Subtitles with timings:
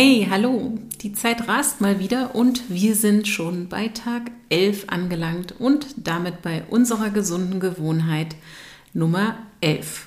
[0.00, 0.78] Hey, hallo!
[1.00, 6.40] Die Zeit rast mal wieder und wir sind schon bei Tag 11 angelangt und damit
[6.40, 8.36] bei unserer gesunden Gewohnheit
[8.94, 10.06] Nummer 11.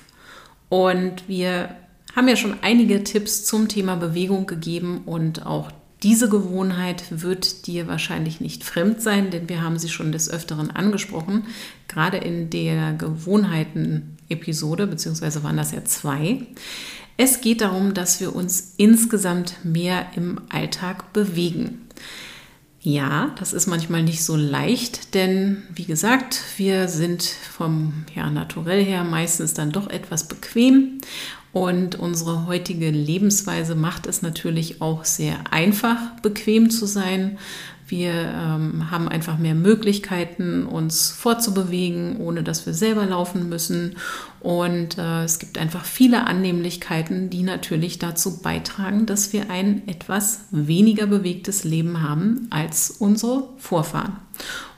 [0.70, 1.76] Und wir
[2.16, 5.70] haben ja schon einige Tipps zum Thema Bewegung gegeben und auch
[6.02, 10.70] diese Gewohnheit wird dir wahrscheinlich nicht fremd sein, denn wir haben sie schon des Öfteren
[10.70, 11.44] angesprochen.
[11.86, 16.46] Gerade in der Gewohnheiten-Episode, beziehungsweise waren das ja zwei.
[17.24, 21.86] Es geht darum, dass wir uns insgesamt mehr im Alltag bewegen.
[22.80, 28.84] Ja, das ist manchmal nicht so leicht, denn wie gesagt, wir sind vom ja, Naturell
[28.84, 30.98] her meistens dann doch etwas bequem
[31.52, 37.38] und unsere heutige Lebensweise macht es natürlich auch sehr einfach, bequem zu sein.
[37.92, 43.96] Wir ähm, haben einfach mehr Möglichkeiten, uns fortzubewegen, ohne dass wir selber laufen müssen.
[44.40, 50.46] Und äh, es gibt einfach viele Annehmlichkeiten, die natürlich dazu beitragen, dass wir ein etwas
[50.50, 54.16] weniger bewegtes Leben haben als unsere Vorfahren.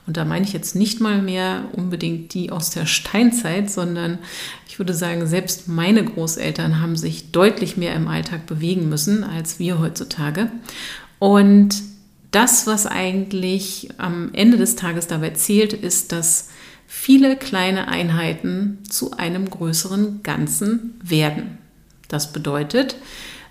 [0.09, 4.19] Und da meine ich jetzt nicht mal mehr unbedingt die aus der Steinzeit, sondern
[4.69, 9.61] ich würde sagen, selbst meine Großeltern haben sich deutlich mehr im Alltag bewegen müssen als
[9.61, 10.51] wir heutzutage.
[11.21, 11.94] Und
[12.35, 16.49] das, was eigentlich am Ende des Tages dabei zählt, ist, dass
[16.87, 21.59] viele kleine Einheiten zu einem größeren Ganzen werden.
[22.09, 22.97] Das bedeutet,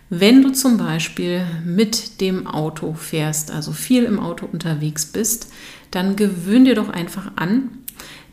[0.10, 5.52] wenn du zum Beispiel mit dem Auto fährst, also viel im Auto unterwegs bist,
[5.92, 7.70] dann gewöhn dir doch einfach an,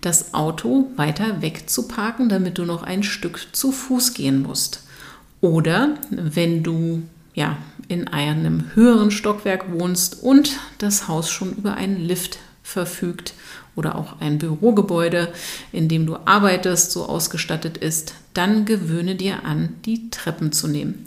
[0.00, 4.84] das Auto weiter wegzuparken, damit du noch ein Stück zu Fuß gehen musst.
[5.40, 7.02] Oder wenn du
[7.40, 7.56] ja,
[7.88, 13.32] in einem höheren Stockwerk wohnst und das Haus schon über einen Lift verfügt
[13.74, 15.32] oder auch ein Bürogebäude,
[15.72, 21.04] in dem du arbeitest, so ausgestattet ist, dann gewöhne dir an, die Treppen zu nehmen.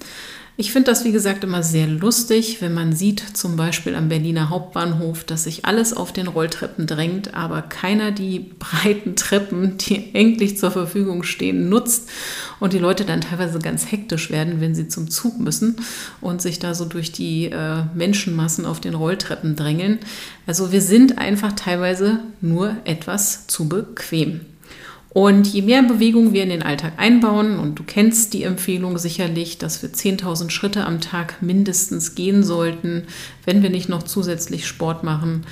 [0.56, 4.52] Ich finde das, wie gesagt, immer sehr lustig, wenn man sieht, zum Beispiel am Berliner
[4.52, 10.60] Hauptbahnhof, dass sich alles auf den Rolltreppen drängt, aber keiner die breiten Treppen, die endlich
[10.60, 12.08] zur Verfügung stehen, nutzt
[12.60, 15.76] und die Leute dann teilweise ganz hektisch werden, wenn sie zum Zug müssen
[16.22, 19.98] und sich da so durch die äh, Menschenmassen auf den Rolltreppen drängeln.
[20.46, 24.42] Also wir sind einfach teilweise nur etwas zu bequem.
[25.14, 29.60] Und je mehr Bewegung wir in den Alltag einbauen, und du kennst die Empfehlung sicherlich,
[29.60, 33.04] dass wir 10.000 Schritte am Tag mindestens gehen sollten,
[33.46, 35.46] wenn wir nicht noch zusätzlich Sport machen,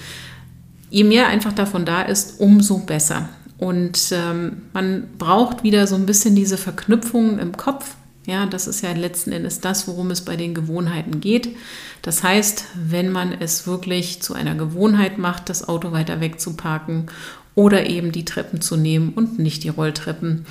[0.89, 3.29] je mehr einfach davon da ist, umso besser.
[3.59, 7.95] Und ähm, man braucht wieder so ein bisschen diese Verknüpfung im Kopf.
[8.25, 11.55] Ja, das ist ja letzten Endes das, worum es bei den Gewohnheiten geht.
[12.01, 17.07] Das heißt, wenn man es wirklich zu einer Gewohnheit macht, das Auto weiter wegzuparken
[17.55, 20.45] oder eben die Treppen zu nehmen und nicht die Rolltreppen.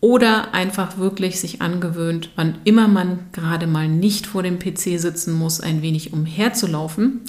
[0.00, 5.32] Oder einfach wirklich sich angewöhnt, wann immer man gerade mal nicht vor dem PC sitzen
[5.32, 7.22] muss, ein wenig umherzulaufen,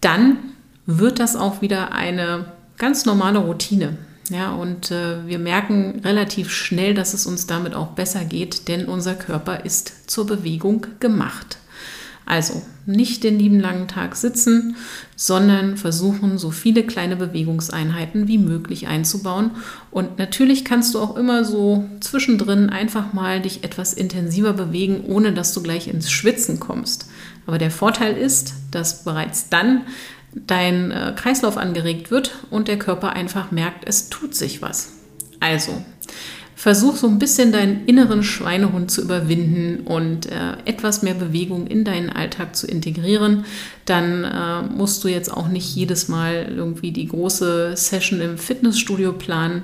[0.00, 0.38] dann
[0.84, 3.96] wird das auch wieder eine ganz normale Routine.
[4.28, 8.86] Ja, und äh, wir merken relativ schnell, dass es uns damit auch besser geht, denn
[8.86, 11.58] unser Körper ist zur Bewegung gemacht.
[12.26, 14.76] Also nicht den lieben langen Tag sitzen,
[15.14, 19.52] sondern versuchen, so viele kleine Bewegungseinheiten wie möglich einzubauen.
[19.92, 25.32] Und natürlich kannst du auch immer so zwischendrin einfach mal dich etwas intensiver bewegen, ohne
[25.32, 27.08] dass du gleich ins Schwitzen kommst.
[27.46, 29.82] Aber der Vorteil ist, dass bereits dann
[30.34, 34.92] dein äh, Kreislauf angeregt wird und der Körper einfach merkt, es tut sich was.
[35.40, 35.82] Also,
[36.56, 41.84] versuch so ein bisschen deinen inneren Schweinehund zu überwinden und äh, etwas mehr Bewegung in
[41.84, 43.44] deinen Alltag zu integrieren.
[43.84, 49.12] Dann äh, musst du jetzt auch nicht jedes Mal irgendwie die große Session im Fitnessstudio
[49.12, 49.62] planen.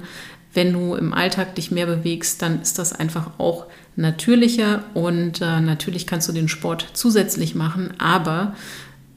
[0.53, 3.67] Wenn du im Alltag dich mehr bewegst, dann ist das einfach auch
[3.97, 8.55] natürlicher und äh, natürlich kannst du den Sport zusätzlich machen, aber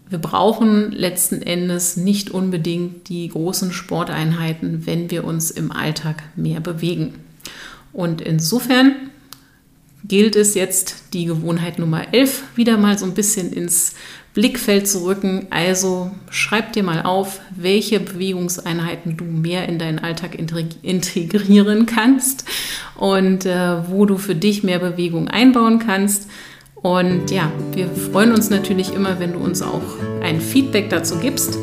[0.07, 6.61] wir brauchen letzten Endes nicht unbedingt die großen Sporteinheiten, wenn wir uns im Alltag mehr
[6.61, 7.24] bewegen.
[7.95, 8.93] Und insofern
[10.05, 13.95] gilt es jetzt, die Gewohnheit Nummer 11 wieder mal so ein bisschen ins
[14.33, 15.47] Blickfeld zu rücken.
[15.49, 22.43] Also schreib dir mal auf, welche Bewegungseinheiten du mehr in deinen Alltag integrieren kannst
[22.97, 26.29] und äh, wo du für dich mehr Bewegung einbauen kannst.
[26.75, 31.57] Und ja, wir freuen uns natürlich immer, wenn du uns auch ein Feedback dazu gibst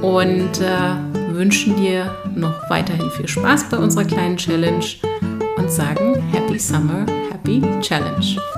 [0.00, 4.86] und äh, wünschen dir noch weiterhin viel Spaß bei unserer kleinen Challenge
[5.66, 8.55] und sagen Happy Summer, Happy Challenge.